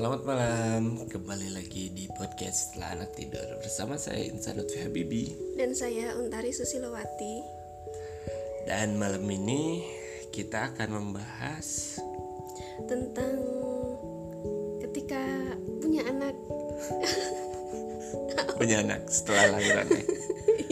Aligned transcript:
Selamat 0.00 0.24
malam, 0.24 1.04
kembali 1.12 1.60
lagi 1.60 1.92
di 1.92 2.08
podcast 2.08 2.72
Setelah 2.72 2.96
Anak 2.96 3.20
Tidur. 3.20 3.44
Bersama 3.60 4.00
saya 4.00 4.32
Insan 4.32 4.56
Lutfi 4.56 4.80
Habibi. 4.80 5.28
Dan 5.60 5.76
saya 5.76 6.16
Untari 6.16 6.56
Susilowati. 6.56 7.44
Dan 8.64 8.96
malam 8.96 9.20
ini 9.28 9.84
kita 10.32 10.72
akan 10.72 10.88
membahas 10.96 12.00
Tentang 12.88 13.44
ketika 14.88 15.20
punya 15.84 16.08
anak. 16.08 16.32
Punya 18.56 18.80
anak 18.80 19.04
setelah 19.12 19.60
lahirannya 19.60 20.00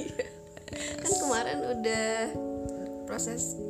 Kan 1.05 1.13
kemarin 1.21 1.59
udah 1.77 2.09
proses 3.05 3.61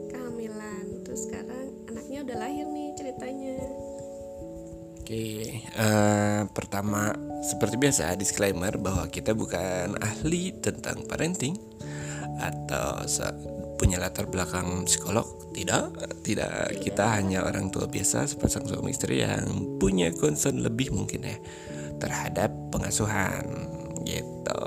Oke, 5.09 5.65
eh, 5.65 6.41
pertama 6.53 7.17
seperti 7.41 7.81
biasa 7.81 8.13
disclaimer 8.21 8.77
bahwa 8.77 9.09
kita 9.09 9.33
bukan 9.33 9.97
ahli 10.05 10.53
tentang 10.61 11.01
parenting 11.09 11.57
atau 12.37 13.09
punya 13.81 13.97
latar 13.97 14.29
belakang 14.29 14.85
psikolog. 14.85 15.25
Tidak, 15.57 16.13
tidak. 16.29 16.77
Kita 16.85 17.17
hanya 17.17 17.49
orang 17.49 17.73
tua 17.73 17.89
biasa 17.89 18.29
sepasang 18.29 18.69
suami 18.69 18.93
istri 18.93 19.25
yang 19.25 19.81
punya 19.81 20.13
concern 20.13 20.61
lebih 20.61 20.93
mungkin 20.93 21.25
ya 21.25 21.41
terhadap 22.05 22.53
pengasuhan 22.69 23.49
gitu. 24.05 24.65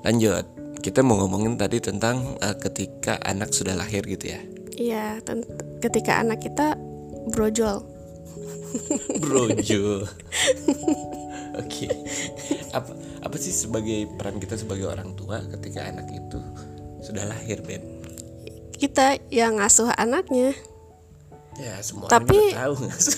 Lanjut, 0.00 0.48
kita 0.80 1.04
mau 1.04 1.20
ngomongin 1.20 1.60
tadi 1.60 1.76
tentang 1.76 2.40
eh, 2.40 2.56
ketika 2.56 3.20
anak 3.20 3.52
sudah 3.52 3.76
lahir 3.76 4.00
gitu 4.08 4.32
ya. 4.32 4.40
Iya, 4.80 5.20
ketika 5.84 6.24
anak 6.24 6.40
kita 6.40 6.80
brojol 7.28 7.93
Brojo. 9.18 10.04
Oke. 11.54 11.86
Apa 12.74 12.90
apa 13.22 13.36
sih 13.38 13.50
sebagai 13.50 14.10
peran 14.14 14.36
kita 14.36 14.54
sebagai 14.54 14.86
orang 14.86 15.14
tua 15.14 15.38
ketika 15.54 15.86
anak 15.86 16.10
itu 16.10 16.38
sudah 17.00 17.24
lahir, 17.24 17.62
Beb? 17.62 17.82
Kita 18.74 19.16
yang 19.30 19.58
ngasuh 19.58 19.94
anaknya 19.94 20.52
Ya, 21.54 21.78
semua 21.78 22.10
Tapi- 22.10 22.34
orang 22.50 22.58
tahu 22.58 22.74
nggak 22.82 22.98
sih? 22.98 23.14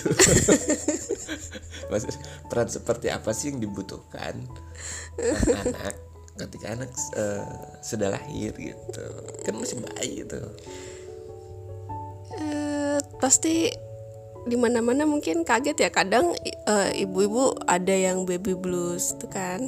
Maksud, 1.91 2.13
peran 2.47 2.69
seperti 2.69 3.09
apa 3.09 3.33
sih 3.33 3.49
yang 3.49 3.65
dibutuhkan 3.65 4.45
anak 5.57 5.97
ketika 6.37 6.77
anak 6.77 6.93
eh, 7.17 7.49
sudah 7.81 8.13
lahir 8.13 8.53
gitu? 8.53 9.05
Kan 9.41 9.57
masih 9.57 9.81
bayi 9.81 10.21
gitu. 10.21 10.37
eh, 12.37 13.01
Pasti 13.17 13.73
di 14.47 14.55
mana-mana 14.55 15.05
mungkin 15.05 15.43
kaget 15.43 15.77
ya. 15.77 15.91
Kadang 15.91 16.33
eh, 16.47 16.91
ibu-ibu 17.03 17.59
ada 17.67 17.93
yang 17.93 18.23
baby 18.23 18.55
blues 18.55 19.13
tuh 19.19 19.29
kan. 19.29 19.67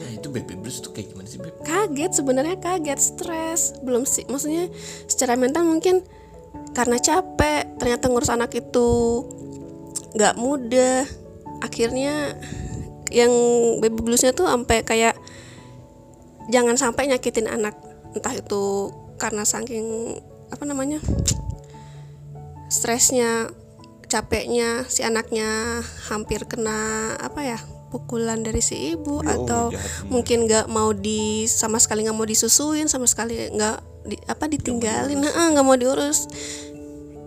Nah, 0.00 0.10
itu 0.16 0.32
baby 0.32 0.56
blues 0.56 0.80
tuh 0.80 0.96
kayak 0.96 1.12
gimana 1.12 1.28
sih, 1.28 1.36
Beb? 1.36 1.60
kaget 1.66 2.12
sebenarnya 2.16 2.56
kaget 2.62 3.00
stres. 3.02 3.76
Belum 3.82 4.06
sih 4.08 4.24
maksudnya 4.30 4.70
secara 5.10 5.34
mental 5.36 5.66
mungkin 5.66 6.06
karena 6.72 6.96
capek 6.96 7.76
ternyata 7.76 8.06
ngurus 8.08 8.32
anak 8.32 8.54
itu 8.54 8.88
nggak 10.16 10.38
mudah. 10.38 11.04
Akhirnya 11.60 12.38
yang 13.12 13.30
baby 13.82 14.00
bluesnya 14.00 14.32
tuh 14.32 14.48
sampai 14.48 14.86
kayak 14.86 15.18
jangan 16.48 16.78
sampai 16.78 17.10
nyakitin 17.10 17.50
anak. 17.50 17.76
Entah 18.16 18.32
itu 18.32 18.94
karena 19.20 19.44
saking 19.44 20.16
apa 20.50 20.64
namanya 20.64 20.98
stresnya 22.72 23.52
capeknya 24.10 24.84
si 24.90 25.06
anaknya 25.06 25.80
hampir 26.10 26.42
kena 26.50 27.14
apa 27.22 27.40
ya 27.46 27.58
pukulan 27.90 28.42
dari 28.42 28.62
si 28.62 28.94
ibu 28.94 29.22
Ya 29.22 29.34
atau 29.38 29.70
Allah, 29.70 29.78
jahat. 29.78 30.10
mungkin 30.10 30.38
nggak 30.46 30.66
mau 30.70 30.90
di 30.94 31.46
sama 31.50 31.78
sekali 31.78 32.06
nggak 32.06 32.18
mau 32.18 32.26
disusuin 32.26 32.86
sama 32.86 33.06
sekali 33.06 33.50
nggak 33.50 33.78
di, 34.06 34.16
apa 34.26 34.46
ditinggalin. 34.50 35.22
nggak 35.22 35.66
mau 35.66 35.74
diurus. 35.78 36.26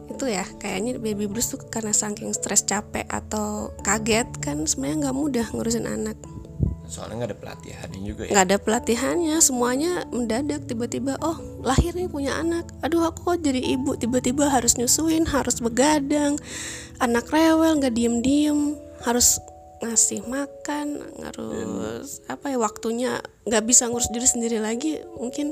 Itu 0.08 0.26
ya 0.28 0.48
kayaknya 0.60 1.00
baby 1.04 1.28
blues 1.28 1.52
tuh 1.52 1.60
karena 1.68 1.92
saking 1.92 2.32
stres 2.32 2.64
capek 2.64 3.08
atau 3.12 3.76
kaget 3.84 4.28
kan 4.40 4.64
sebenarnya 4.64 5.10
nggak 5.10 5.18
mudah 5.18 5.46
ngurusin 5.52 5.88
anak 5.90 6.16
Soalnya 6.84 7.24
nggak 7.24 7.32
ada 7.32 7.40
pelatihannya 7.40 8.00
juga 8.04 8.22
ya. 8.28 8.32
nggak 8.36 8.46
ada 8.48 8.58
pelatihannya 8.60 9.36
semuanya 9.40 9.92
mendadak 10.12 10.68
tiba-tiba 10.68 11.16
oh 11.24 11.40
lahir 11.64 11.96
nih 11.96 12.12
punya 12.12 12.36
anak 12.38 12.68
aduh 12.84 13.08
aku 13.08 13.34
kok 13.34 13.40
jadi 13.40 13.62
ibu 13.80 13.96
tiba-tiba 13.96 14.52
harus 14.52 14.76
nyusuin 14.76 15.24
harus 15.26 15.64
begadang 15.64 16.36
anak 17.00 17.32
rewel 17.32 17.80
nggak 17.80 17.96
diem-diem 17.96 18.76
harus 19.08 19.40
ngasih 19.84 20.24
makan 20.28 21.04
harus 21.20 22.24
apa 22.32 22.56
ya 22.56 22.58
waktunya 22.60 23.20
nggak 23.44 23.64
bisa 23.68 23.92
ngurus 23.92 24.08
diri 24.12 24.28
sendiri 24.28 24.58
lagi 24.64 25.04
mungkin 25.20 25.52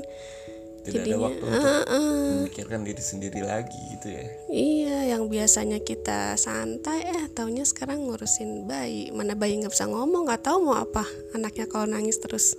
Tidak 0.82 0.98
ada 0.98 1.06
jadinya 1.06 1.18
waktu 1.30 1.44
untuk 1.46 1.62
Heeh. 1.62 2.26
memikirkan 2.42 2.80
diri 2.82 3.02
sendiri 3.02 3.40
lagi 3.46 3.78
gitu 3.94 4.06
ya. 4.18 4.24
iya 4.50 4.98
yang 5.14 5.30
biasanya 5.30 5.78
kita 5.78 6.34
santai 6.34 7.06
eh 7.06 7.30
taunya 7.30 7.62
sekarang 7.62 8.02
ngurusin 8.02 8.66
bayi. 8.66 9.14
Mana 9.14 9.38
bayi 9.38 9.62
nggak 9.62 9.70
bisa 9.70 9.86
ngomong 9.86 10.26
nggak 10.26 10.42
tahu 10.42 10.66
mau 10.66 10.82
apa. 10.82 11.06
Anaknya 11.38 11.70
kalau 11.70 11.86
nangis 11.86 12.18
terus. 12.18 12.58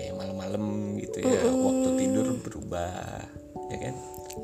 Kayak 0.00 0.16
malam-malam 0.16 0.96
gitu 0.96 1.20
ya 1.20 1.44
waktu 1.44 1.88
tidur 2.00 2.26
berubah 2.40 3.20
ya 3.68 3.78
kan? 3.84 3.94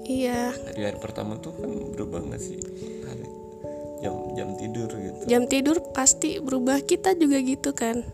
Iya. 0.04 0.40
Dari 0.52 0.80
hari 0.84 0.98
pertama 1.00 1.40
tuh 1.40 1.56
kan 1.56 1.70
berubah 1.96 2.28
nggak 2.28 2.42
sih? 2.44 2.60
Hari 3.08 3.24
jam 4.04 4.14
jam 4.36 4.48
tidur 4.60 4.88
gitu. 4.92 5.20
Jam 5.24 5.42
tidur 5.48 5.80
pasti 5.96 6.44
berubah. 6.44 6.84
Kita 6.84 7.16
juga 7.16 7.40
gitu 7.40 7.72
kan. 7.72 8.04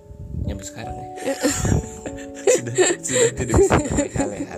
Nyampe 0.47 0.63
sekarang 0.63 0.95
ya 1.27 1.35
sudah 2.45 2.75
sudah 3.01 3.31
tidak 3.33 3.55
bisa 3.57 3.77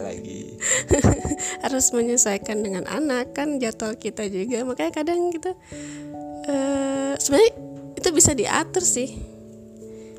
lagi. 0.02 0.58
Harus 1.64 1.86
menyesuaikan 1.94 2.60
dengan 2.62 2.84
anak 2.90 3.36
kan 3.36 3.62
jadwal 3.62 3.94
kita 3.94 4.26
juga. 4.26 4.66
Makanya 4.66 4.92
kadang 4.92 5.30
kita 5.30 5.54
eh 6.48 7.12
sebenarnya 7.20 7.52
itu 7.98 8.08
bisa 8.14 8.32
diatur 8.34 8.84
sih. 8.84 9.18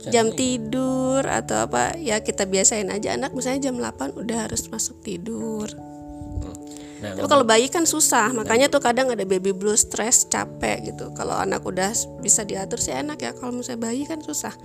Jam 0.10 0.32
tidur 0.32 1.22
atau 1.28 1.68
apa 1.68 2.00
ya 2.00 2.24
kita 2.24 2.48
biasain 2.48 2.88
aja. 2.88 3.20
Anak 3.20 3.36
misalnya 3.36 3.70
jam 3.70 3.76
8 3.78 4.16
udah 4.16 4.48
harus 4.48 4.66
masuk 4.72 5.04
tidur. 5.04 5.68
Nah 7.00 7.16
tapi 7.16 7.28
kalau 7.28 7.44
bayi 7.44 7.68
kan 7.68 7.84
susah. 7.84 8.32
Makanya 8.32 8.72
tuh 8.72 8.80
kadang 8.80 9.12
ada 9.12 9.24
baby 9.28 9.52
blues 9.52 9.84
stres 9.88 10.28
capek 10.32 10.96
gitu. 10.96 11.12
Kalau 11.16 11.36
anak 11.36 11.64
udah 11.68 11.92
bisa 12.24 12.48
diatur 12.48 12.80
sih 12.80 12.96
enak 12.96 13.20
ya. 13.20 13.32
Kalau 13.36 13.52
misalnya 13.52 13.92
bayi 13.92 14.08
kan 14.08 14.24
susah 14.24 14.56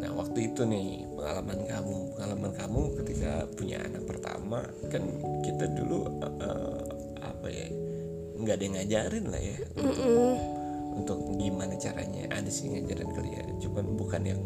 nah 0.00 0.10
waktu 0.14 0.52
itu 0.52 0.62
nih 0.66 1.06
pengalaman 1.14 1.60
kamu. 1.66 1.96
Pengalaman 2.16 2.52
kamu 2.54 2.80
ketika 3.02 3.32
punya 3.54 3.78
anak 3.82 4.04
pertama 4.06 4.62
kan 4.90 5.02
kita 5.42 5.70
dulu 5.74 6.08
eh, 6.22 6.82
apa 7.22 7.48
ya 7.50 7.68
nggak 8.34 8.54
ada 8.58 8.64
yang 8.64 8.74
ngajarin 8.80 9.24
lah 9.30 9.42
ya 9.42 9.56
untuk, 9.78 10.38
untuk 10.98 11.18
gimana 11.38 11.74
caranya. 11.78 12.24
Ada 12.34 12.50
sih 12.50 12.70
ngajarin 12.72 13.10
kali 13.14 13.30
ya 13.34 13.44
cuman 13.62 13.84
bukan 13.94 14.22
yang 14.24 14.42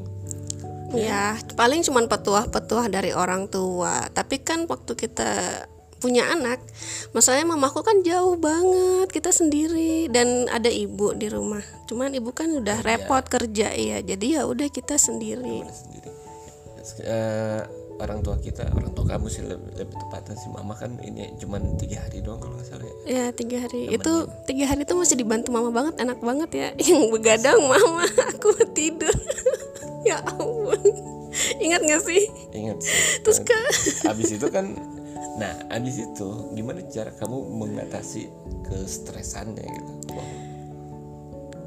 Ya, 0.89 1.37
paling 1.53 1.85
cuman 1.85 2.09
petuah-petuah 2.09 2.89
dari 2.89 3.13
orang 3.13 3.45
tua. 3.53 4.09
Tapi 4.09 4.41
kan 4.41 4.65
waktu 4.65 4.97
kita 4.97 5.29
punya 5.99 6.31
anak, 6.31 6.63
masalahnya 7.13 7.55
mamaku 7.55 7.83
kan 7.83 8.03
jauh 8.07 8.39
banget, 8.39 9.11
kita 9.11 9.35
sendiri 9.35 10.07
dan 10.09 10.47
ada 10.49 10.71
ibu 10.71 11.13
di 11.15 11.27
rumah. 11.27 11.63
Cuman 11.87 12.15
ibu 12.15 12.31
kan 12.31 12.51
udah 12.55 12.81
repot 12.83 13.23
kerja 13.27 13.75
ya, 13.75 13.99
jadi 14.01 14.41
ya 14.41 14.43
udah 14.47 14.71
kita 14.71 14.95
sendiri. 14.95 15.63
gimana 15.63 15.75
sendiri 15.75 16.11
Eh, 16.99 17.63
orang 18.01 18.25
tua 18.25 18.41
kita 18.41 18.65
orang 18.73 18.97
tua 18.97 19.05
kamu 19.05 19.29
sih 19.29 19.45
lebih, 19.45 19.77
lebih 19.77 19.93
tepatnya 20.01 20.35
si 20.41 20.49
mama 20.49 20.73
kan 20.73 20.97
ini 21.05 21.37
cuman 21.37 21.77
tiga 21.77 22.01
hari 22.01 22.25
doang 22.25 22.41
kalau 22.41 22.57
nggak 22.57 22.65
salah 22.65 22.87
ya 22.87 22.97
Ya 23.05 23.25
tiga 23.35 23.57
hari 23.61 23.93
itu 23.93 24.13
tiga 24.49 24.65
hari 24.73 24.89
itu 24.89 24.95
masih 24.97 25.17
dibantu 25.21 25.53
mama 25.53 25.69
banget, 25.69 26.01
enak 26.01 26.19
banget 26.25 26.51
ya. 26.57 26.69
Yang 26.89 27.13
begadang 27.13 27.61
mama, 27.61 28.09
aku 28.33 28.57
tidur. 28.73 29.13
ya 30.09 30.23
ampun, 30.25 30.81
ingat 31.61 31.85
gak 31.85 32.03
sih? 32.09 32.23
ingat. 32.57 32.79
Terus 33.21 33.39
kan 33.45 33.65
abis 34.09 34.31
itu 34.33 34.47
kan 34.49 34.73
nah 35.39 35.55
abis 35.71 36.03
itu 36.03 36.29
gimana 36.53 36.83
cara 36.91 37.15
kamu 37.15 37.39
mengatasi 37.63 38.27
kestresannya 38.67 39.63
gitu? 39.63 39.93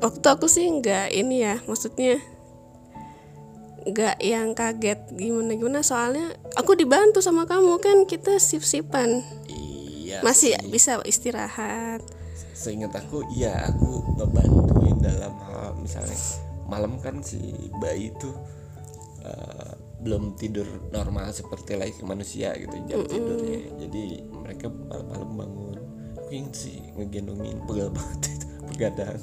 Waktu 0.01 0.27
aku 0.27 0.45
sih 0.51 0.67
nggak 0.67 1.15
ini 1.15 1.45
ya 1.45 1.55
maksudnya 1.65 2.19
nggak 3.81 4.17
yang 4.21 4.53
kaget 4.53 4.99
gimana 5.17 5.57
gimana 5.57 5.81
soalnya 5.81 6.37
aku 6.53 6.77
dibantu 6.77 7.17
sama 7.17 7.49
kamu 7.49 7.81
kan 7.81 8.05
kita 8.05 8.37
sip 8.37 8.61
sipan 8.61 9.25
iya 9.49 10.21
masih 10.21 10.53
sih. 10.53 10.69
bisa 10.69 11.01
istirahat. 11.01 12.03
Seingat 12.53 12.93
aku 12.93 13.25
iya 13.33 13.71
aku 13.73 14.05
ngebantuin 14.21 15.01
dalam 15.01 15.33
hal 15.49 15.73
misalnya 15.81 16.13
malam 16.69 17.01
kan 17.01 17.25
si 17.25 17.41
bayi 17.81 18.13
tuh 18.21 18.37
eh, 19.25 19.73
belum 20.01 20.33
tidur 20.33 20.65
normal 20.89 21.29
seperti 21.29 21.77
layaknya 21.77 22.05
manusia 22.09 22.49
gitu 22.57 22.73
jam 22.89 23.05
tidurnya. 23.05 23.59
Jadi 23.85 24.03
mereka 24.33 24.67
malam-malam 24.69 25.29
bangun. 25.37 25.77
Aku 26.17 26.31
inget 26.33 26.53
sih 26.57 26.77
ngegendongin 26.97 27.61
pegal 27.69 27.93
banget 27.93 28.33
itu 28.33 28.47
begadang 28.71 29.21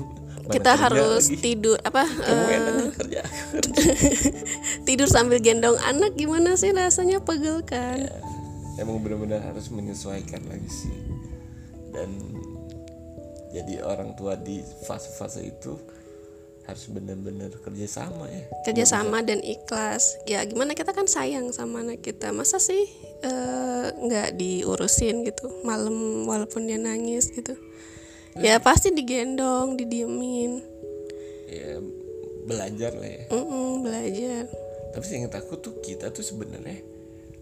Mana 0.49 0.55
kita 0.55 0.73
harus 0.77 1.25
lagi. 1.29 1.41
tidur 1.41 1.77
apa 1.83 2.03
kamu 2.07 2.45
enak 2.47 2.73
nggak 2.73 2.95
kerja. 2.95 3.23
tidur 4.89 5.09
sambil 5.11 5.43
gendong 5.43 5.77
anak 5.83 6.15
gimana 6.15 6.55
sih 6.55 6.71
rasanya? 6.71 7.21
Pegel 7.21 7.61
kan? 7.67 8.07
Emang 8.79 9.03
benar-benar 9.03 9.43
harus 9.43 9.69
menyesuaikan 9.75 10.47
lagi 10.47 10.71
sih. 10.71 10.99
Dan 11.91 12.39
jadi 13.51 13.83
orang 13.83 14.15
tua 14.15 14.39
di 14.39 14.63
fase-fase 14.87 15.43
itu 15.43 15.75
harus 16.69 16.85
benar-benar 16.93 17.49
kerjasama 17.65 18.29
ya. 18.29 18.45
Kerjasama 18.69 19.25
dan 19.25 19.41
ikhlas. 19.41 20.21
Ya 20.29 20.45
gimana 20.45 20.77
kita 20.77 20.93
kan 20.93 21.09
sayang 21.09 21.49
sama 21.57 21.81
anak 21.81 22.05
kita. 22.05 22.29
Masa 22.29 22.61
sih 22.61 22.85
eh, 23.25 23.87
nggak 23.97 24.37
diurusin 24.37 25.25
gitu? 25.25 25.49
Malam 25.65 26.29
walaupun 26.29 26.69
dia 26.69 26.77
nangis 26.77 27.33
gitu. 27.33 27.57
Ya 28.37 28.61
pasti 28.61 28.93
digendong 28.93 29.81
didiemin. 29.81 30.61
Ya 31.49 31.81
belajar 32.45 32.93
lah 32.93 33.11
ya. 33.11 33.25
Mm-mm, 33.33 33.83
belajar. 33.83 34.45
Tapi 34.93 35.05
seingat 35.09 35.41
aku 35.41 35.57
tuh 35.57 35.81
kita 35.81 36.13
tuh 36.13 36.23
sebenarnya 36.23 36.85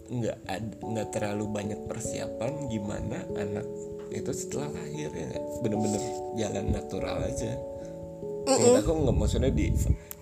nggak 0.07 0.39
nggak 0.87 1.07
terlalu 1.11 1.51
banyak 1.51 1.83
persiapan 1.83 2.71
gimana 2.71 3.27
anak 3.35 3.67
itu 4.07 4.31
setelah 4.31 4.71
lahir 4.71 5.11
ya 5.11 5.35
bener-bener 5.59 5.99
jalan 6.39 6.71
natural 6.71 7.27
aja 7.27 7.59
seingat 8.55 8.83
aku 8.87 8.91
nggak 9.03 9.17
maksudnya 9.17 9.51
di 9.51 9.67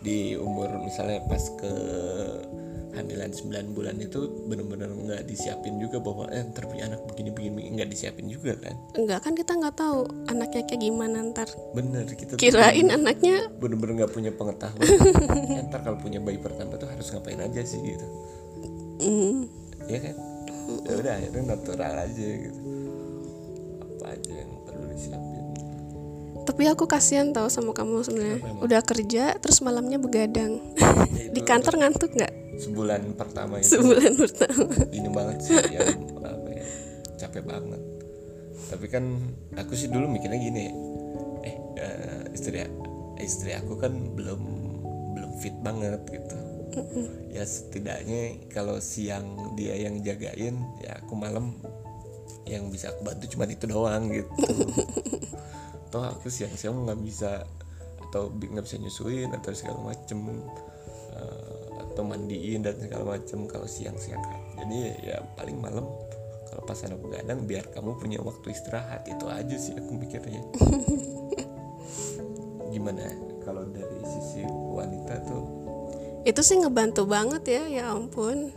di 0.01 0.18
umur 0.38 0.69
misalnya 0.81 1.22
pas 1.30 1.44
ke 1.57 1.74
hamilan 2.95 3.27
9 3.27 3.75
bulan 3.75 3.95
itu 4.00 4.31
bener-bener 4.48 4.88
nggak 4.88 5.27
disiapin 5.27 5.75
juga 5.77 6.00
bahwa 6.00 6.31
eh 6.31 6.48
ntar 6.48 6.63
punya 6.72 6.88
anak 6.88 7.04
begini 7.12 7.30
begini 7.36 7.62
nggak 7.75 7.92
disiapin 7.92 8.31
juga 8.31 8.56
kan? 8.56 8.75
Enggak 8.95 9.19
kan 9.27 9.36
kita 9.36 9.51
nggak 9.51 9.75
tahu 9.75 10.07
anaknya 10.31 10.63
kayak 10.63 10.81
gimana 10.81 11.18
ntar 11.36 11.50
bener 11.75 12.07
kita 12.07 12.39
kirain 12.39 12.88
anaknya. 12.88 13.51
bener-bener 13.60 14.04
nggak 14.04 14.13
punya 14.16 14.31
pengetahuan. 14.31 14.80
Eh, 14.80 15.63
ntar 15.68 15.83
kalau 15.83 16.00
punya 16.00 16.24
bayi 16.24 16.39
pertama 16.39 16.80
tuh 16.80 16.88
harus 16.88 17.12
ngapain 17.12 17.39
aja 17.44 17.62
sih 17.68 17.83
gitu. 17.83 18.07
Mm, 19.04 19.51
ya 19.92 20.00
kan? 20.00 20.16
Ya 20.88 20.94
udah 20.98 21.13
akhirnya 21.19 21.44
natural 21.51 21.94
aja 22.00 22.27
gitu 22.48 22.75
tapi 26.55 26.71
aku 26.71 26.87
kasihan 26.87 27.35
tau 27.35 27.51
sama 27.51 27.75
kamu 27.75 27.99
sebenarnya. 28.07 28.39
Udah 28.63 28.79
kerja 28.79 29.35
terus 29.43 29.59
malamnya 29.59 29.99
begadang. 29.99 30.63
Di 31.35 31.43
kantor 31.43 31.83
ngantuk 31.83 32.15
nggak? 32.15 32.31
Sebulan 32.63 33.11
pertama 33.19 33.59
itu. 33.59 33.75
Sebulan 33.75 34.15
pertama. 34.15 34.71
Ini 34.87 35.09
banget 35.11 35.37
sih 35.43 35.59
yang 35.59 35.99
apa 36.23 36.49
ya, 36.55 36.67
capek 37.19 37.43
banget. 37.43 37.81
Tapi 38.71 38.87
kan 38.87 39.03
aku 39.59 39.75
sih 39.75 39.91
dulu 39.91 40.07
mikirnya 40.07 40.39
gini 40.39 40.71
eh 41.43 41.55
eh, 41.75 42.23
istri 42.31 42.63
istri 43.19 43.51
aku 43.51 43.75
kan 43.75 44.15
belum 44.15 44.41
belum 45.11 45.31
fit 45.43 45.59
banget 45.59 46.07
gitu. 46.07 46.39
Ya 47.35 47.43
setidaknya 47.43 48.47
kalau 48.47 48.79
siang 48.79 49.59
dia 49.59 49.75
yang 49.75 49.99
jagain 49.99 50.55
ya 50.79 51.03
aku 51.03 51.19
malam 51.19 51.59
yang 52.47 52.71
bisa 52.71 52.95
aku 52.95 53.11
bantu 53.11 53.27
cuma 53.35 53.43
itu 53.43 53.65
doang 53.65 54.07
gitu 54.07 54.29
toh 55.95 56.03
aku 56.03 56.27
siang-siang 56.27 56.83
nggak 56.83 57.00
bisa 57.07 57.47
atau 58.12 58.27
nggak 58.27 58.68
bisa 58.68 58.75
nyusuin 58.83 59.31
atau 59.31 59.56
segala 59.56 59.80
macem 59.95 60.19
eh, 61.15 61.63
atau 61.88 62.03
mandiin 62.03 62.68
dan 62.68 62.75
segala 62.75 63.15
macem 63.15 63.47
kalau 63.47 63.63
siang-siang 63.63 64.19
kan. 64.19 64.39
Jadi 64.59 65.07
ya, 65.07 65.24
paling 65.39 65.56
malam 65.56 65.88
kalau 66.51 66.62
pas 66.68 66.83
anak 66.83 67.00
begadang 67.00 67.47
biar 67.47 67.71
kamu 67.71 67.95
punya 67.95 68.19
waktu 68.19 68.51
istirahat 68.51 69.07
itu 69.07 69.24
aja 69.31 69.56
sih 69.56 69.71
aku 69.80 69.95
mikirnya. 69.95 70.44
Gimana? 72.75 73.07
Kalau 73.48 73.63
dari 73.71 74.03
sisi 74.03 74.44
wanita 74.51 75.15
tuh? 75.24 75.44
Itu 76.27 76.44
sih 76.44 76.59
ngebantu 76.59 77.07
banget 77.07 77.44
ya 77.48 77.63
ya 77.71 77.83
ampun. 77.95 78.51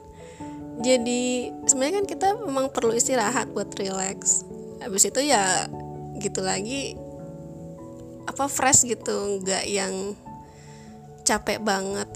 Jadi 0.83 1.55
sebenarnya 1.71 2.03
kan 2.03 2.07
kita 2.11 2.29
memang 2.43 2.75
perlu 2.75 2.99
istirahat 2.99 3.55
buat 3.55 3.71
relax. 3.79 4.43
Habis 4.83 5.07
itu 5.07 5.23
ya 5.23 5.71
gitu 6.19 6.43
lagi 6.43 6.99
apa 8.29 8.45
fresh 8.47 8.85
gitu 8.85 9.41
nggak 9.41 9.65
yang 9.65 10.13
capek 11.25 11.59
banget. 11.65 12.07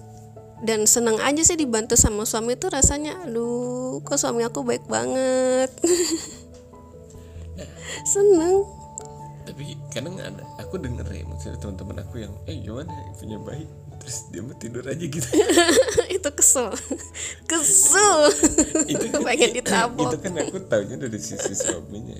Dan 0.63 0.87
seneng 0.87 1.19
aja 1.19 1.43
sih 1.43 1.59
dibantu 1.59 1.99
sama 1.99 2.23
suami 2.23 2.55
itu 2.55 2.71
rasanya 2.71 3.27
aduh 3.27 3.99
kok 4.07 4.21
suami 4.21 4.47
aku 4.47 4.63
baik 4.63 4.87
banget. 4.87 5.73
Seneng. 8.13 8.63
Tapi 9.43 9.75
kadang 9.91 10.15
ada 10.23 10.47
aku 10.63 10.79
denger 10.79 11.03
ya 11.11 11.27
maksudnya 11.27 11.59
teman-teman 11.59 12.07
aku 12.07 12.23
yang 12.23 12.33
eh 12.47 12.63
gimana? 12.63 12.95
Ya, 12.95 13.11
punya 13.19 13.39
bayi 13.43 13.67
terus 14.03 14.27
dia 14.35 14.43
mau 14.43 14.51
tidur 14.59 14.83
aja 14.83 14.99
gitu. 14.99 15.23
Itu 16.19 16.29
kesel. 16.35 16.75
Kesel. 17.47 18.19
Itu 18.91 19.05
kan, 19.15 19.21
pengen 19.31 19.51
ditabok. 19.55 20.11
itu 20.11 20.17
kan 20.19 20.33
aku 20.43 20.59
taunya 20.67 20.97
dari 20.99 21.19
sisi 21.23 21.55
suaminya. 21.55 22.19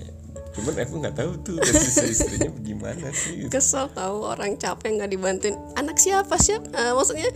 Cuman 0.55 0.73
aku 0.79 0.93
nggak 1.03 1.15
tahu 1.19 1.31
tuh 1.43 1.53
dari 1.59 1.75
sisi 1.75 2.15
istrinya 2.15 2.49
gimana 2.63 3.09
sih. 3.11 3.43
Gitu. 3.43 3.51
kesel 3.51 3.91
tahu 3.91 4.23
orang 4.23 4.55
capek 4.55 4.95
nggak 4.95 5.11
dibantuin. 5.11 5.59
Anak 5.75 5.99
siapa 5.99 6.39
sih 6.39 6.55
Eh, 6.55 6.91
maksudnya 6.95 7.27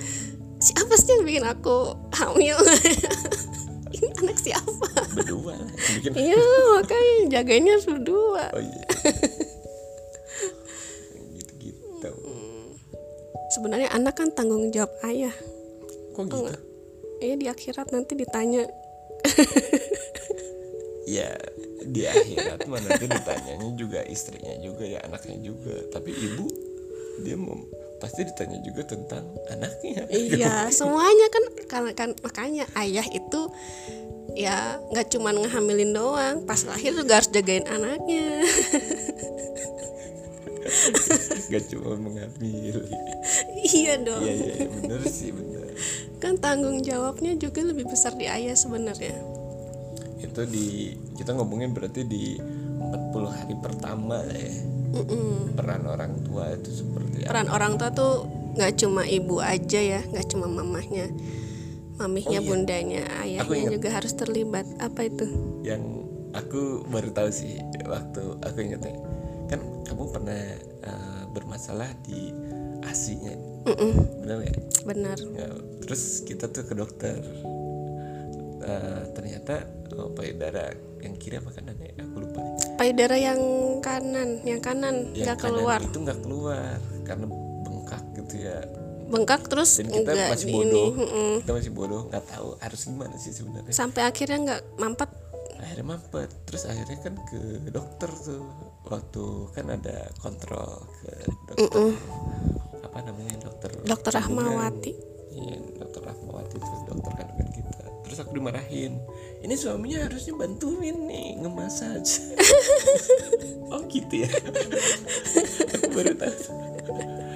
siapa 0.64 0.96
sih 0.96 1.12
yang 1.12 1.24
bikin 1.28 1.44
aku 1.44 1.98
hamil? 2.16 2.56
Ini 3.98 4.08
anak 4.24 4.38
siapa? 4.40 4.88
Berdua. 5.18 5.58
Bikin 6.00 6.12
iya 6.16 6.40
makanya 6.78 7.16
jagainnya 7.42 7.76
berdua. 7.84 8.46
Oh 8.56 8.62
iya 8.64 8.86
sebenarnya 13.58 13.90
anak 13.90 14.22
kan 14.22 14.30
tanggung 14.30 14.70
jawab 14.70 14.94
ayah. 15.10 15.34
Kok 16.14 16.30
gitu? 16.30 16.54
iya 17.18 17.34
di 17.34 17.50
akhirat 17.50 17.90
nanti 17.90 18.14
ditanya. 18.14 18.70
Ya 21.08 21.40
di 21.88 22.04
akhirat 22.04 22.68
mah 22.68 22.84
nanti 22.84 23.08
ditanyanya 23.08 23.72
juga 23.80 24.04
istrinya 24.12 24.52
juga 24.60 24.84
ya 24.84 25.00
anaknya 25.08 25.40
juga. 25.40 25.88
Tapi 25.88 26.12
ibu 26.12 26.52
dia 27.24 27.40
mau 27.40 27.56
pasti 28.04 28.28
ditanya 28.28 28.60
juga 28.60 28.84
tentang 28.84 29.24
anaknya. 29.48 30.04
Iya 30.12 30.68
semuanya 30.76 31.32
kan 31.32 31.44
karena 31.72 31.92
kan 31.96 32.10
makanya 32.20 32.68
ayah 32.76 33.08
itu 33.08 33.48
ya 34.36 34.84
nggak 34.92 35.08
cuma 35.16 35.32
ngehamilin 35.32 35.96
doang 35.96 36.44
pas 36.44 36.60
lahir 36.68 36.92
juga 36.92 37.24
harus 37.24 37.32
jagain 37.32 37.64
anaknya. 37.72 38.44
Gak 41.48 41.72
cuma 41.72 41.96
mengambil 41.96 42.84
iya 43.72 43.94
dong. 44.00 44.24
Iya 44.24 44.34
iya 44.34 44.54
iya, 44.56 44.68
bener 44.72 45.02
sih 45.08 45.30
bener. 45.36 45.64
Kan 46.18 46.40
tanggung 46.42 46.82
jawabnya 46.82 47.38
juga 47.38 47.62
lebih 47.62 47.86
besar 47.86 48.16
di 48.16 48.26
ayah 48.26 48.56
sebenarnya. 48.58 49.16
Itu 50.18 50.48
di 50.50 50.96
kita 51.14 51.38
ngomongin 51.38 51.76
berarti 51.76 52.02
di 52.08 52.40
40 52.40 53.28
hari 53.30 53.56
pertama 53.60 54.24
ya. 54.26 54.52
Peran 55.54 55.84
orang 55.86 56.18
tua 56.26 56.56
itu 56.56 56.72
seperti 56.72 57.28
apa? 57.28 57.30
Peran 57.36 57.48
orang 57.52 57.74
tua 57.78 57.90
tuh 57.94 58.14
nggak 58.58 58.74
cuma 58.82 59.06
ibu 59.06 59.38
aja 59.38 59.78
ya 59.78 60.02
nggak 60.02 60.34
cuma 60.34 60.50
mamahnya 60.50 61.14
mamihnya 62.02 62.42
Oh, 62.42 62.46
iya. 62.46 62.50
bundanya 62.50 63.04
ayahnya 63.22 63.70
juga 63.74 63.90
harus 63.94 64.14
terlibat. 64.18 64.66
Apa 64.82 65.06
itu? 65.10 65.26
Yang 65.62 66.10
aku 66.34 66.86
baru 66.90 67.10
tahu 67.14 67.30
sih 67.34 67.58
waktu 67.86 68.22
aku 68.42 68.58
ingetnya 68.62 68.94
kan 69.48 69.60
kamu 69.88 70.04
pernah 70.12 70.44
eh, 70.84 71.24
bermasalah 71.32 71.90
di 72.04 72.32
asinya 72.88 73.58
benar 73.76 74.36
nggak? 74.44 74.58
Benar. 74.88 75.18
Ya, 75.36 75.50
terus 75.84 76.24
kita 76.24 76.48
tuh 76.48 76.64
ke 76.64 76.74
dokter. 76.76 77.20
Eh, 78.68 79.04
ternyata 79.16 79.64
oh, 79.96 80.12
payudara 80.12 80.72
yang 81.00 81.16
kiri 81.16 81.40
apa 81.40 81.52
kanan 81.56 81.76
ya? 81.80 81.92
Aku 82.04 82.18
lupa. 82.24 82.42
Payudara 82.76 83.16
yang 83.16 83.40
kanan 83.84 84.44
yang 84.44 84.62
kanan 84.64 85.12
yang 85.16 85.36
nggak 85.36 85.40
keluar. 85.40 85.80
itu 85.80 86.00
nggak 86.04 86.20
keluar 86.24 86.76
karena 87.08 87.26
bengkak 87.64 88.04
gitu 88.16 88.36
ya. 88.44 88.58
Bengkak 89.08 89.48
terus 89.48 89.80
dan 89.80 89.88
kita 89.88 90.12
masih 90.12 90.48
di 90.48 90.52
ini 90.52 90.60
bodoh 90.60 90.90
mm-mm. 91.00 91.32
kita 91.40 91.52
masih 91.56 91.72
bodoh 91.72 92.02
nggak 92.12 92.26
tahu 92.28 92.48
harus 92.60 92.82
gimana 92.84 93.16
sih 93.16 93.32
sebenarnya. 93.32 93.72
Sampai 93.72 94.02
akhirnya 94.04 94.38
nggak 94.44 94.62
mampet 94.80 95.10
akhirnya 95.78 95.94
mampet. 95.94 96.30
Terus 96.50 96.64
akhirnya 96.66 96.98
kan 97.06 97.14
ke 97.30 97.42
dokter 97.70 98.10
tuh. 98.10 98.50
Waktu 98.90 99.24
kan 99.54 99.66
ada 99.70 100.10
kontrol 100.18 100.90
ke 101.06 101.12
dokter. 101.54 101.94
Apa 102.82 102.98
namanya 103.06 103.46
dokter 103.46 103.70
dokter 103.86 104.12
kandungan. 104.18 104.58
Rahmawati. 104.58 104.92
Iya 105.38 105.58
dokter 105.78 106.02
Rahmawati 106.02 106.56
terus 106.58 106.82
dokter 106.90 107.12
kandungan 107.14 107.50
kita. 107.54 107.86
Terus 108.10 108.18
aku 108.26 108.32
dimarahin. 108.34 108.98
Ini 109.46 109.54
suaminya 109.54 110.10
harusnya 110.10 110.34
bantuin 110.34 110.98
nih 111.06 111.46
ngemasaj 111.46 112.08
oh 113.78 113.82
gitu 113.86 114.26
ya. 114.26 114.32
Aku 115.78 115.94
baru 115.94 116.18
tahu 116.18 116.34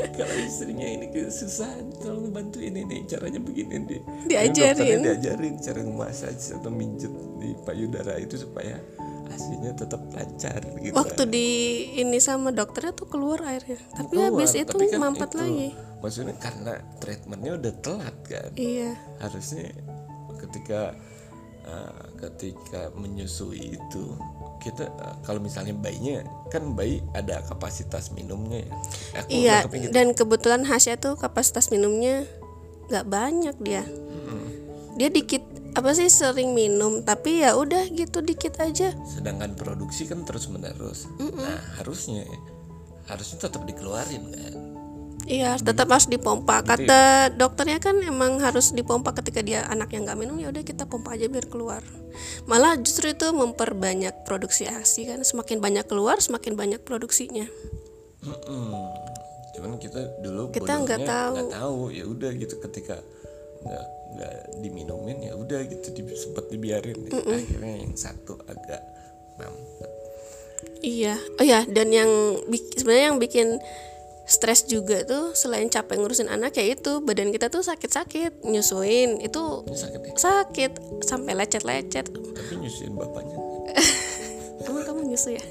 kalau 0.17 0.35
istrinya 0.39 0.87
ini 0.87 1.05
kesusahan 1.09 1.91
tolong 1.99 2.31
bantuin 2.31 2.73
ini 2.73 3.05
caranya 3.05 3.39
begini 3.39 3.75
deh 3.85 4.01
Diajarin. 4.27 4.99
diajarin 5.05 5.53
cara 5.59 5.79
ngemasaj 5.81 6.61
atau 6.61 6.71
minjet 6.71 7.11
di 7.37 7.53
payudara 7.63 8.17
itu 8.17 8.37
supaya 8.37 8.77
aslinya 9.31 9.71
tetap 9.71 10.03
lancar 10.11 10.59
gitu. 10.83 10.91
Waktu 10.91 11.23
di 11.31 11.47
ini 12.03 12.19
sama 12.19 12.51
dokternya 12.51 12.91
tuh 12.91 13.07
keluar 13.07 13.39
airnya. 13.47 13.79
Tapi 13.95 14.11
Keluar, 14.11 14.27
habis 14.35 14.51
itu 14.59 14.67
tapi 14.67 14.91
kan 14.91 14.99
mampet 14.99 15.29
itu, 15.31 15.37
lagi. 15.39 15.69
maksudnya 16.03 16.35
karena 16.35 16.73
treatmentnya 16.99 17.51
udah 17.55 17.73
telat 17.79 18.15
kan? 18.27 18.51
Iya. 18.59 18.91
Harusnya 19.23 19.71
ketika 20.35 20.91
uh, 21.63 22.03
ketika 22.19 22.91
menyusui 22.91 23.79
itu 23.79 24.03
kita 24.61 24.93
uh, 25.01 25.17
kalau 25.25 25.41
misalnya 25.41 25.73
bayinya 25.73 26.21
kan 26.53 26.77
bayi 26.77 27.01
ada 27.17 27.41
kapasitas 27.49 28.13
minumnya 28.13 28.61
ya. 28.61 28.71
Aku 29.17 29.27
iya 29.33 29.57
gitu. 29.65 29.89
dan 29.89 30.13
kebetulan 30.13 30.61
Hasya 30.63 31.01
tuh 31.01 31.17
kapasitas 31.17 31.73
minumnya 31.73 32.29
nggak 32.93 33.05
banyak 33.09 33.55
dia. 33.59 33.83
Dia 34.95 35.09
dikit 35.09 35.41
apa 35.73 35.95
sih 35.95 36.11
sering 36.11 36.53
minum 36.53 37.01
tapi 37.01 37.41
ya 37.41 37.57
udah 37.57 37.89
gitu 37.89 38.21
dikit 38.21 38.61
aja. 38.61 38.93
Sedangkan 39.07 39.57
produksi 39.57 40.05
kan 40.05 40.21
terus 40.23 40.45
menerus 40.45 41.09
nah 41.17 41.59
harusnya 41.81 42.23
harusnya 43.09 43.37
tetap 43.43 43.67
dikeluarin 43.67 44.23
kan 44.31 44.70
Iya, 45.25 45.55
tetap 45.61 45.87
harus 45.89 46.09
dipompa. 46.09 46.65
Kata 46.65 47.29
dokternya 47.31 47.77
kan 47.77 47.97
emang 48.01 48.41
harus 48.41 48.73
dipompa 48.73 49.13
ketika 49.15 49.39
dia 49.41 49.63
anak 49.69 49.93
yang 49.93 50.03
nggak 50.05 50.19
minum 50.19 50.35
ya 50.37 50.49
udah 50.49 50.63
kita 50.65 50.89
pompa 50.89 51.13
aja 51.13 51.29
biar 51.29 51.45
keluar. 51.47 51.81
Malah 52.49 52.75
justru 52.81 53.13
itu 53.13 53.29
memperbanyak 53.31 54.25
produksi 54.27 54.67
ASI 54.67 55.07
kan, 55.07 55.21
semakin 55.23 55.61
banyak 55.61 55.85
keluar 55.87 56.19
semakin 56.19 56.57
banyak 56.57 56.81
produksinya. 56.81 57.47
Mm-mm. 58.21 58.69
cuman 59.51 59.81
kita 59.81 60.21
dulu 60.21 60.53
Kita 60.53 60.77
nggak 60.77 61.01
tahu. 61.03 61.31
nggak 61.35 61.51
tahu 61.57 61.79
ya 61.91 62.05
udah 62.07 62.31
gitu 62.37 62.55
ketika 62.61 63.01
nggak 63.65 63.85
nggak 64.15 64.35
diminumin 64.61 65.17
ya 65.25 65.33
udah 65.35 65.59
gitu 65.65 65.89
di, 65.91 66.01
sempet 66.15 66.47
dibiarin 66.49 67.09
akhirnya 67.09 67.75
yang 67.81 67.93
satu 67.97 68.37
agak 68.45 68.81
mampet 69.35 69.91
Iya, 70.81 71.13
oh 71.37 71.45
ya 71.45 71.61
dan 71.69 71.93
yang 71.93 72.09
sebenarnya 72.77 73.13
yang 73.13 73.19
bikin 73.21 73.47
stres 74.31 74.63
juga 74.63 75.03
tuh 75.03 75.33
selain 75.33 75.67
capek 75.67 75.99
ngurusin 75.99 76.25
anak 76.25 76.55
ya 76.55 76.63
itu 76.65 76.99
badan 76.99 77.29
kita 77.29 77.47
tuh 77.47 77.59
sakit-sakit 77.61 78.41
nyusuin 78.41 79.19
itu 79.19 79.43
sakit 79.67 79.99
ya 80.01 80.11
sakit 80.15 80.71
sampai 81.03 81.35
lecet-lecet. 81.35 82.07
tapi 82.07 82.53
nyusuin 82.55 82.95
bapaknya 82.95 83.35
Emang 84.63 84.85
kamu 84.85 85.01
nyusu 85.05 85.29
ya? 85.31 85.43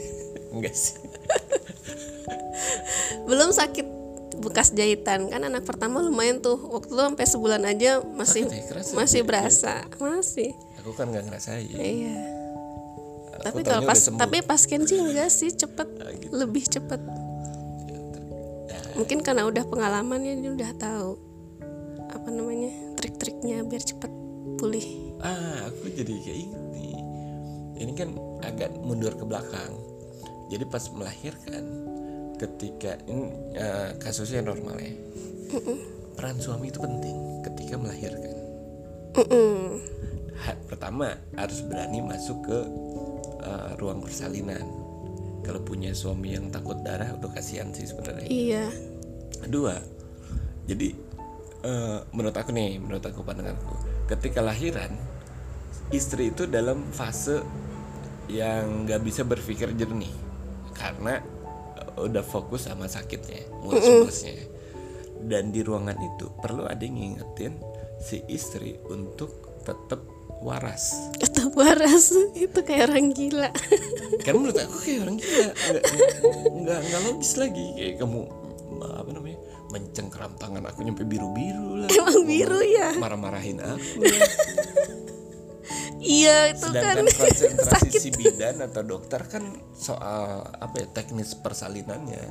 enggak 0.52 0.74
sih 0.74 0.98
belum 3.24 3.50
sakit 3.50 3.86
bekas 4.38 4.70
jahitan 4.70 5.26
kan 5.26 5.42
anak 5.42 5.62
pertama 5.62 5.98
lumayan 5.98 6.38
tuh 6.38 6.54
waktu 6.70 6.90
itu 6.90 7.00
sampai 7.00 7.26
sebulan 7.26 7.62
aja 7.64 7.98
masih 8.04 8.46
Sakit 8.46 8.54
ya? 8.54 8.64
Kerasa 8.66 8.92
masih 8.94 9.20
ya? 9.20 9.26
berasa 9.26 9.74
masih 9.98 10.50
aku 10.78 10.90
kan 10.92 11.06
nggak 11.08 11.24
ngerasain 11.26 11.66
iya 11.70 12.16
Aku 13.38 13.44
tapi 13.54 13.60
kalau 13.62 13.86
pas 13.86 13.98
tapi 14.02 14.38
pas 14.42 14.58
kenji 14.60 14.98
enggak 14.98 15.30
sih 15.30 15.48
cepet 15.48 15.86
Ah, 15.96 16.10
gitu. 16.10 16.34
lebih 16.34 16.64
cepet 16.64 16.98
Ya, 16.98 17.14
mungkin 18.98 19.22
karena 19.22 19.46
udah 19.46 19.62
pengalaman 19.70 20.26
ya 20.26 20.34
dia 20.34 20.52
udah 20.58 20.70
tahu 20.74 21.10
apa 22.10 22.28
namanya 22.34 22.74
trik-triknya 22.98 23.62
biar 23.62 23.78
cepet 23.78 24.10
pulih. 24.58 25.14
Ah 25.22 25.70
aku 25.70 25.86
jadi 25.94 26.14
kayak 26.18 26.38
ini 26.50 26.88
ini 27.78 27.92
kan 27.94 28.10
agak 28.42 28.74
mundur 28.82 29.14
ke 29.14 29.22
belakang. 29.22 29.78
Jadi 30.50 30.64
pas 30.66 30.82
melahirkan 30.90 31.64
ketika 32.42 32.98
ini 33.06 33.30
eh, 33.54 33.94
kasusnya 34.02 34.42
normal 34.42 34.82
ya. 34.82 34.92
Peran 36.18 36.42
suami 36.42 36.74
itu 36.74 36.82
penting 36.82 37.46
ketika 37.46 37.78
melahirkan. 37.78 38.34
Mm-mm. 39.14 39.78
Ha- 40.42 40.60
pertama 40.66 41.14
harus 41.38 41.62
berani 41.62 42.02
masuk 42.02 42.42
ke 42.42 42.58
eh, 43.46 43.70
ruang 43.78 44.02
persalinan. 44.02 44.66
Kalau 45.46 45.62
punya 45.62 45.94
suami 45.94 46.34
yang 46.34 46.50
takut 46.50 46.82
darah 46.82 47.14
udah 47.14 47.30
kasihan 47.30 47.70
sih 47.70 47.86
sebenarnya. 47.86 48.26
Iya 48.26 48.66
Kedua, 49.42 49.74
jadi 50.68 50.88
eh, 51.64 51.98
menurut 52.12 52.36
aku 52.36 52.50
nih, 52.52 52.78
menurut 52.78 53.04
aku 53.04 53.24
pandanganku, 53.24 53.74
ketika 54.10 54.44
lahiran 54.44 54.92
istri 55.88 56.28
itu 56.30 56.44
dalam 56.44 56.84
fase 56.92 57.40
yang 58.28 58.84
nggak 58.84 59.00
bisa 59.00 59.24
berpikir 59.24 59.72
jernih 59.72 60.12
karena 60.76 61.22
eh, 61.80 62.04
udah 62.04 62.22
fokus 62.22 62.68
sama 62.68 62.86
sakitnya, 62.86 63.48
mulus-mulusnya. 63.64 64.36
Dan 65.18 65.50
di 65.50 65.66
ruangan 65.66 65.98
itu 65.98 66.30
perlu 66.38 66.62
ada 66.68 66.78
yang 66.78 66.94
ngingetin 66.94 67.58
si 67.98 68.22
istri 68.30 68.78
untuk 68.86 69.58
tetap 69.66 69.98
waras. 70.38 70.94
tetap 71.18 71.50
waras 71.58 72.14
itu 72.46 72.58
kayak 72.62 72.94
orang 72.94 73.10
gila 73.10 73.50
Karena 74.22 74.38
menurut 74.38 74.58
aku 74.62 74.76
kayak 74.86 74.98
orang 75.02 75.16
gila, 75.18 75.50
nggak 76.62 76.78
nggak 76.78 77.00
logis 77.10 77.32
lagi 77.34 77.66
kayak 77.74 77.94
kamu 77.98 78.22
apa 78.86 79.10
namanya 79.10 79.38
mencengkeram 79.72 80.32
tangan 80.38 80.64
aku 80.64 80.86
nyampe 80.86 81.04
biru-biru 81.04 81.84
lah. 81.84 81.88
Emang 81.98 82.24
biru 82.24 82.60
ya? 82.62 82.94
Marah-marahin 82.96 83.58
aku. 83.60 84.00
lah. 84.02 84.30
iya 85.98 86.54
itu 86.54 86.64
Sedangkan 86.70 87.04
kan 87.04 87.06
konsentrasi 87.10 87.90
si 87.98 88.10
bidan 88.14 88.62
atau 88.62 88.82
dokter 88.86 89.20
kan 89.26 89.44
soal 89.74 90.46
apa 90.58 90.74
ya 90.78 90.86
teknis 90.94 91.36
persalinannya. 91.36 92.24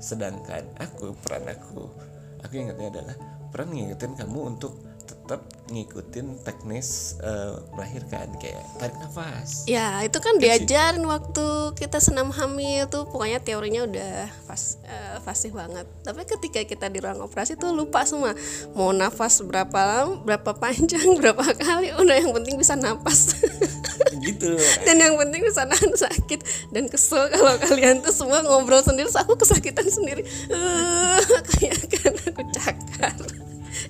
Sedangkan 0.00 0.64
aku 0.80 1.12
peran 1.20 1.44
aku, 1.52 1.92
aku 2.40 2.52
ingatnya 2.56 2.88
adalah 2.88 3.16
peran 3.52 3.70
ngingetin 3.76 4.16
kamu 4.16 4.56
untuk 4.56 4.89
tetap 5.30 5.46
ngikutin 5.70 6.42
teknis 6.42 7.14
eh, 7.22 7.54
melahirkan 7.70 8.34
kayak 8.42 8.66
tarik 8.82 8.98
nafas. 8.98 9.62
Ya 9.70 10.02
itu 10.02 10.18
kan 10.18 10.42
diajarin 10.42 11.06
waktu 11.06 11.70
kita 11.78 12.02
senam 12.02 12.34
hamil 12.34 12.90
tuh 12.90 13.06
pokoknya 13.06 13.38
teorinya 13.38 13.86
udah 13.86 14.26
fas, 14.50 14.82
eh, 14.82 15.22
fasih 15.22 15.54
banget. 15.54 15.86
Tapi 16.02 16.26
ketika 16.26 16.66
kita 16.66 16.90
di 16.90 16.98
ruang 16.98 17.22
operasi 17.22 17.54
tuh 17.54 17.70
lupa 17.70 18.02
semua 18.02 18.34
mau 18.74 18.90
nafas 18.90 19.38
berapa 19.46 19.70
lama, 19.78 20.18
berapa 20.26 20.50
panjang, 20.50 21.14
berapa 21.22 21.46
kali. 21.54 21.94
Udah 21.94 22.16
yang 22.18 22.34
penting 22.34 22.58
bisa 22.58 22.74
napas. 22.74 23.38
gitu. 24.26 24.58
dan 24.82 24.98
yang 24.98 25.14
penting 25.14 25.46
bisa 25.46 25.62
nahan 25.62 25.94
sakit 25.94 26.42
dan 26.74 26.90
kesel 26.90 27.30
kalau 27.30 27.54
kalian 27.62 28.02
tuh 28.02 28.10
semua 28.10 28.42
ngobrol 28.42 28.82
sendiri, 28.82 29.06
aku 29.14 29.38
kesakitan 29.38 29.86
sendiri. 29.86 30.26
Eh, 30.50 31.18
kayak 31.54 31.78
kan 31.86 32.14
aku 32.18 32.42
cakar. 32.50 33.39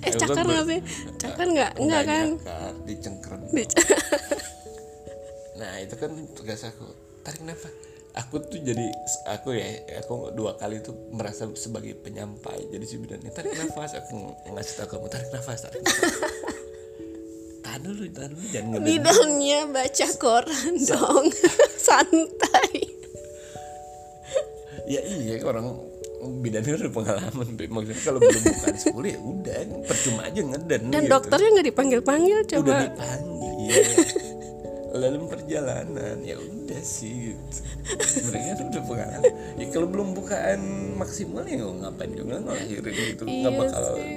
Eh 0.01 0.11
cakar 0.17 0.43
nggak 0.43 0.65
sih? 0.65 0.79
Cakar 1.17 1.45
nggak? 1.45 1.71
Enggak 1.77 2.03
kan? 2.09 2.27
nyakar, 2.37 2.73
dicengkram. 2.85 3.41
Di- 3.49 3.69
Nah 5.61 5.77
itu 5.77 5.93
kan 5.93 6.09
tugas 6.33 6.65
aku 6.65 6.89
tarik 7.21 7.45
nafas. 7.45 7.69
Aku 8.11 8.41
tuh 8.41 8.59
jadi 8.59 8.89
aku 9.29 9.53
ya 9.53 9.67
aku 10.01 10.33
dua 10.33 10.57
kali 10.57 10.81
tuh 10.81 10.97
merasa 11.13 11.45
sebagai 11.53 11.93
penyampai. 11.95 12.65
Jadi 12.73 12.83
si 12.83 12.97
bidan 12.97 13.21
"Ini 13.21 13.29
tarik 13.29 13.53
nafas. 13.53 13.93
Aku 13.93 14.17
ng- 14.17 14.57
ngasih 14.57 14.73
tahu 14.81 14.97
kamu 14.97 15.07
tarik 15.13 15.29
nafas. 15.29 15.69
Tarik 15.69 15.85
nafas. 15.85 16.11
tahan 17.63 17.81
dulu, 17.85 18.03
tahan 18.09 18.31
dulu 18.33 18.45
jangan 18.49 18.69
ngeden. 18.73 18.85
Bidangnya 18.89 19.59
baca 19.69 20.07
koran 20.17 20.73
dong 20.81 21.25
Santai 21.85 22.73
Ya 24.89 24.99
iya 25.07 25.39
orang 25.45 25.71
bidannya 26.21 26.73
udah 26.77 26.93
pengalaman. 26.93 27.47
Maksudnya 27.57 28.03
kalau 28.05 28.19
belum 28.21 28.41
bukan 28.45 28.75
10 28.77 29.13
ya 29.13 29.19
udah 29.19 29.57
percuma 29.89 30.21
aja 30.29 30.41
ngeden. 30.45 30.81
Dan 30.93 31.03
gitu. 31.05 31.11
dokternya 31.11 31.49
nggak 31.57 31.67
dipanggil-panggil 31.73 32.37
udah 32.41 32.49
coba 32.49 32.73
dipanggil 32.85 34.31
dalam 34.91 35.23
perjalanan 35.31 36.19
ya 36.19 36.35
udah 36.35 36.81
sih 36.83 37.31
gitu. 37.31 37.59
mereka 38.27 38.59
tuh 38.59 38.65
udah 38.75 38.83
pengalaman 38.83 39.33
ya 39.55 39.65
kalau 39.71 39.87
belum 39.87 40.07
bukaan 40.11 40.59
maksimal 40.99 41.47
ya 41.47 41.63
ngapain 41.63 42.11
juga 42.11 42.43
ngelahirin 42.43 42.91
gitu 43.15 43.23
nggak 43.23 43.51
Iya 43.55 43.59
bakal 43.63 43.83
sih. 43.95 44.15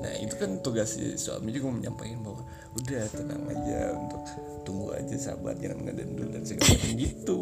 nah 0.00 0.12
itu 0.16 0.34
kan 0.40 0.50
tugas 0.64 0.96
si 0.96 1.04
suami 1.20 1.52
juga 1.52 1.76
menyampaikan 1.76 2.24
bahwa 2.24 2.40
udah 2.74 3.04
tenang 3.12 3.44
aja 3.52 3.80
untuk 3.94 4.22
tunggu 4.64 4.86
aja 4.96 5.16
sabar 5.20 5.54
jangan 5.60 5.78
ngeden 5.84 6.08
dulu 6.16 6.28
dan 6.32 6.42
segala 6.48 6.72
macam 6.72 6.92
gitu 6.96 7.38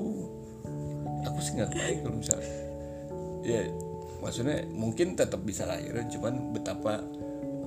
aku 1.22 1.38
sih 1.38 1.52
nggak 1.54 1.68
kebayang 1.70 2.00
kalau 2.02 2.16
misalnya 2.18 2.50
ya 3.46 3.62
maksudnya 4.22 4.62
mungkin 4.70 5.18
tetap 5.18 5.42
bisa 5.42 5.66
lahiran 5.66 6.06
cuman 6.06 6.54
betapa 6.54 7.02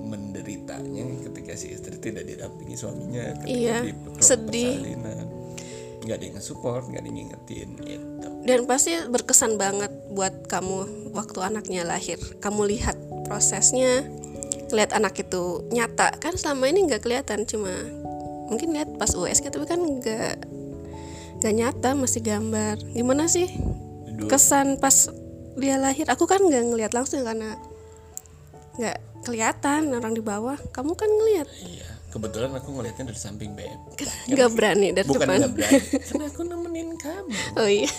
menderitanya 0.06 1.04
ketika 1.28 1.52
si 1.58 1.74
istri 1.74 1.98
tidak 1.98 2.24
didampingi 2.24 2.78
suaminya 2.78 3.34
ketika 3.42 3.50
Iya, 3.50 3.76
di 3.84 3.92
sedih. 4.22 4.74
persalinan. 4.80 5.26
Nggak 6.06 6.16
ada 6.16 6.24
yang 6.24 6.34
nge-support 6.38 6.84
nggak 6.86 7.00
ada 7.02 7.08
yang 7.10 7.18
ngingetin 7.18 7.68
gitu. 7.82 8.28
Dan 8.46 8.60
pasti 8.70 8.94
berkesan 9.10 9.58
banget 9.58 9.90
buat 10.14 10.46
kamu 10.46 11.10
Waktu 11.10 11.38
anaknya 11.42 11.82
lahir. 11.82 12.20
Kamu 12.38 12.62
lihat 12.68 12.94
prosesnya 13.26 14.06
Lihat 14.70 14.94
anak 14.94 15.18
itu 15.18 15.66
nyata. 15.74 16.14
Kan 16.22 16.38
selama 16.38 16.70
ini 16.70 16.86
nggak 16.86 17.02
kelihatan 17.02 17.42
Cuma 17.42 17.74
mungkin 18.46 18.70
lihat 18.70 18.94
pas 19.02 19.10
USG 19.18 19.50
Tapi 19.50 19.66
kan 19.66 19.82
nggak 19.82 20.46
nggak 21.42 21.54
nyata 21.58 21.98
Masih 21.98 22.22
gambar. 22.22 22.78
Gimana 22.94 23.26
sih 23.26 23.50
kesan 24.30 24.78
pas 24.78 25.10
dia 25.56 25.76
lahir. 25.80 26.06
Aku 26.12 26.28
kan 26.28 26.40
nggak 26.40 26.64
ngelihat 26.72 26.92
langsung 26.92 27.24
karena 27.24 27.56
nggak 28.76 28.96
kelihatan 29.24 29.92
orang 29.96 30.12
di 30.12 30.22
bawah. 30.22 30.56
Kamu 30.70 30.92
kan 30.94 31.08
ngelihat. 31.08 31.48
Iya 31.64 31.96
kebetulan 32.16 32.50
aku 32.56 32.68
ngelihatnya 32.72 33.12
dari 33.12 33.20
samping 33.20 33.52
beb. 33.52 33.76
Nggak 34.32 34.50
berani 34.56 34.88
dari 34.96 35.04
bukan 35.04 35.28
depan. 35.28 35.36
nggak 35.36 35.52
berani. 35.52 35.80
Karena 36.08 36.24
aku 36.32 36.42
nemenin 36.48 36.88
kamu. 36.96 37.32
Oh 37.60 37.68
iya. 37.68 37.92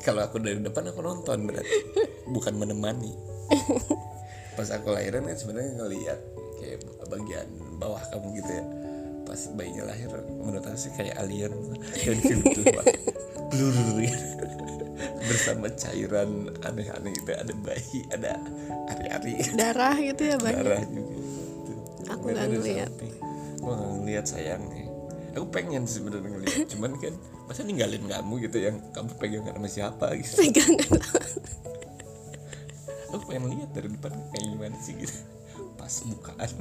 Kalau 0.00 0.24
aku 0.24 0.40
dari 0.40 0.56
depan 0.64 0.88
aku 0.88 1.00
nonton 1.04 1.44
berarti. 1.44 1.78
Bukan 2.32 2.56
menemani. 2.56 3.12
Pas 4.56 4.72
aku 4.72 4.88
lahiran 4.88 5.28
kan 5.28 5.36
sebenarnya 5.36 5.76
ngelihat 5.76 6.20
kayak 6.56 6.80
bagian 7.12 7.48
bawah 7.76 8.00
kamu 8.08 8.40
gitu 8.40 8.52
ya. 8.56 8.64
Pas 9.28 9.40
bayinya 9.52 9.84
lahir 9.92 10.08
menurut 10.40 10.64
aku 10.64 10.78
sih 10.80 10.92
kayak 10.96 11.20
alien. 11.20 11.52
Yang 12.08 12.18
film 12.24 12.44
tuh 12.56 12.64
Pak. 12.72 12.86
blur 13.52 13.76
gitu. 14.00 14.65
Bersama 15.26 15.66
cairan 15.74 16.30
aneh-aneh 16.62 17.12
gitu 17.18 17.30
ada 17.34 17.52
bayi 17.60 17.98
ada 18.14 18.38
ari-ari. 18.94 19.34
Darah 19.52 19.96
gitu 19.98 20.22
ya 20.22 20.36
banyak 20.38 20.64
darah 20.64 20.82
juga. 20.86 21.12
Tuh, 21.66 21.78
Aku 22.14 22.24
nggak 22.30 22.48
ngeliat. 22.54 22.92
Gua 23.60 23.74
nggak 23.74 23.92
ngeliat 24.00 24.26
sayangnya 24.26 24.86
aku 25.36 25.52
pengen 25.52 25.84
sebenarnya 25.84 26.32
ngeliat 26.32 26.64
cuman 26.72 26.96
kan 26.96 27.12
masa 27.44 27.60
ninggalin 27.60 28.08
kamu 28.08 28.48
gitu 28.48 28.56
yang 28.56 28.80
kamu 28.96 29.12
pegang 29.20 29.44
sama 29.44 29.68
siapa 29.68 30.06
gitu? 30.16 30.32
Pegangan 30.40 30.96
aku 33.12 33.22
pengen 33.32 33.52
lihat 33.52 33.70
dari 33.76 33.88
depan 33.92 34.12
kayak 34.32 34.44
gimana 34.44 34.76
sih 34.80 34.94
gitu. 34.96 35.16
Pas 35.76 35.94
bukaan. 36.08 36.50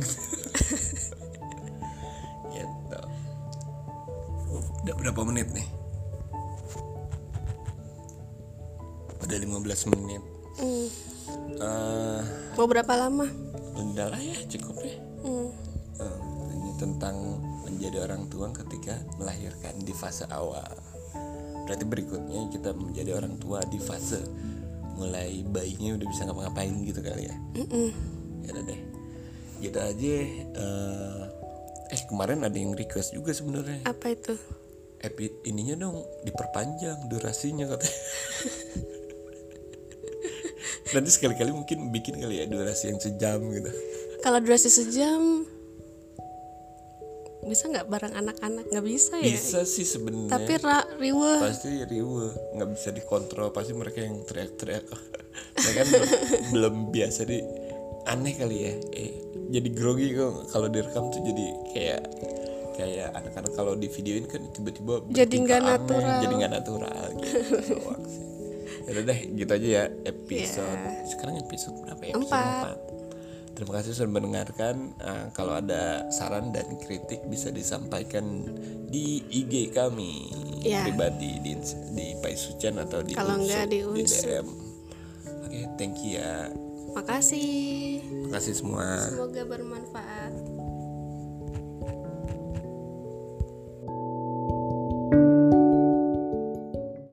Gitu. 2.55 3.01
Udah 4.87 4.95
berapa 4.95 5.21
menit 5.27 5.51
nih 5.51 5.67
15 9.75 9.91
menit 9.91 10.23
Hmm. 10.55 10.87
Eh, 11.59 12.21
mau 12.55 12.63
berapa 12.63 12.95
lama 12.95 13.27
udah 13.75 14.07
lah 14.07 14.21
ya 14.23 14.39
cukup 14.47 14.79
ya 14.79 14.95
Hmm. 15.19 15.51
Eh, 15.99 16.17
ini 16.55 16.71
tentang 16.79 17.43
menjadi 17.65 18.07
orang 18.07 18.31
tua 18.31 18.53
ketika 18.53 18.93
melahirkan 19.17 19.75
di 19.81 19.91
fase 19.91 20.23
awal. 20.29 20.69
Berarti 21.65 21.81
berikutnya 21.81 22.45
kita 22.53 22.71
menjadi 22.71 23.17
orang 23.17 23.35
tua 23.35 23.59
di 23.65 23.81
fase 23.81 24.21
mulai 24.95 25.43
bayinya 25.43 25.97
udah 25.97 26.07
bisa 26.07 26.23
ngapa-ngapain 26.23 26.71
gitu 26.85 27.01
kali 27.01 27.25
ya. 27.25 27.35
Ya 28.45 28.49
udah 28.53 28.63
deh. 28.63 28.79
Gitu 29.59 29.79
aja. 29.81 30.15
eh, 30.55 31.21
eh 31.89 32.01
kemarin 32.05 32.45
ada 32.45 32.55
yang 32.55 32.77
request 32.77 33.11
juga 33.11 33.33
sebenarnya. 33.33 33.81
apa 33.83 34.13
itu 34.13 34.37
Epi 35.01 35.41
ininya 35.45 35.75
dong 35.83 35.99
diperpanjang 36.23 37.11
durasinya 37.11 37.65
katanya. 37.65 37.99
Nanti 40.93 41.09
sekali-kali 41.09 41.49
mungkin 41.49 41.89
bikin 41.89 42.21
kali 42.21 42.41
ya 42.41 42.45
durasi 42.45 42.93
yang 42.93 43.01
sejam 43.01 43.41
gitu. 43.49 43.71
kalau 44.21 44.37
durasi 44.41 44.69
sejam 44.69 45.45
bisa 47.45 47.69
nggak 47.69 47.85
bareng 47.85 48.13
anak-anak? 48.17 48.65
Nggak 48.73 48.85
bisa 48.85 49.21
ya? 49.21 49.37
Bisa 49.37 49.61
sih 49.69 49.85
sebenarnya. 49.85 50.33
tapi 50.33 50.57
ra 50.57 50.81
riweh 50.97 51.39
pasti 51.45 51.77
riwe. 51.85 52.57
Nggak 52.57 52.69
bisa 52.73 52.89
dikontrol. 52.89 53.53
Pasti 53.53 53.77
mereka 53.77 54.01
yang 54.01 54.25
teriak-teriak. 54.25 54.85
Mereka 55.53 55.77
kan 55.77 55.85
belum, 55.85 56.09
belum 56.57 56.75
biasa 56.89 57.21
di 57.29 57.37
aneh 58.09 58.33
kali 58.33 58.57
ya. 58.65 58.73
Eh, 58.97 59.13
jadi 59.53 59.69
grogi 59.77 60.17
kok. 60.17 60.49
Kalau 60.49 60.67
direkam 60.73 61.13
tuh 61.13 61.21
jadi 61.21 61.45
kayak 61.69 62.01
kayak 62.75 63.07
anak-anak 63.15 63.51
kalau 63.55 63.73
di 63.77 63.87
videoin 63.87 64.27
kan 64.27 64.41
tiba-tiba 64.51 64.99
Jadi 65.07 65.35
nggak 65.47 65.61
natural. 65.63 66.19
jadi 66.27 66.33
nggak 66.35 66.53
natural 66.59 67.03
gitu 67.23 67.37
Yaudah 68.85 69.03
deh 69.03 69.19
gitu 69.33 69.51
aja 69.51 69.67
ya 69.67 69.83
episode 70.03 70.81
sekarang 71.07 71.35
episode 71.39 71.75
berapa 71.79 72.01
ya 72.01 72.13
episode 72.13 72.25
Empat. 72.25 72.77
Terima 73.55 73.71
kasih 73.71 73.95
sudah 73.95 74.11
mendengarkan. 74.11 74.75
Ah, 74.99 75.31
kalau 75.31 75.55
ada 75.55 76.03
saran 76.11 76.51
dan 76.51 76.75
kritik 76.77 77.23
bisa 77.25 77.47
disampaikan 77.49 78.43
di 78.85 79.23
IG 79.25 79.71
kami 79.71 80.27
Ya. 80.59 80.81
pribadi 80.81 81.39
di 81.39 81.53
di 81.93 82.07
Paisucan 82.19 82.81
atau 82.81 82.99
di 82.99 83.13
Kalau 83.13 83.37
Unsu, 83.37 83.47
nggak 83.47 83.65
di 83.69 83.79
Unsu. 83.81 84.27
DM. 84.27 84.47
Oke, 85.45 85.59
thank 85.77 85.95
you 86.01 86.17
ya. 86.17 86.49
makasih 86.91 87.99
Terima 88.01 88.29
kasih 88.33 88.53
semua. 88.55 88.85
semoga 88.99 89.43
bermanfaat 89.45 90.31